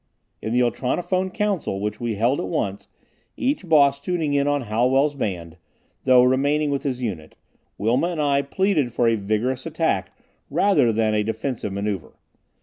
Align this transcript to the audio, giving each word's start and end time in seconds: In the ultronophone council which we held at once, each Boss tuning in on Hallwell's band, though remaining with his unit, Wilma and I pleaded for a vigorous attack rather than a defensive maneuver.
In 0.41 0.51
the 0.51 0.61
ultronophone 0.63 1.29
council 1.31 1.79
which 1.79 2.01
we 2.01 2.15
held 2.15 2.39
at 2.39 2.47
once, 2.47 2.87
each 3.37 3.69
Boss 3.69 3.99
tuning 3.99 4.33
in 4.33 4.47
on 4.47 4.63
Hallwell's 4.63 5.13
band, 5.13 5.57
though 6.05 6.23
remaining 6.23 6.71
with 6.71 6.81
his 6.81 7.03
unit, 7.03 7.35
Wilma 7.77 8.07
and 8.07 8.19
I 8.19 8.41
pleaded 8.41 8.93
for 8.93 9.07
a 9.07 9.13
vigorous 9.13 9.67
attack 9.67 10.11
rather 10.49 10.91
than 10.91 11.13
a 11.13 11.21
defensive 11.21 11.71
maneuver. 11.71 12.17